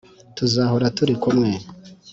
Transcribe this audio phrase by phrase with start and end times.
[0.35, 1.49] tuzahora turi kumwe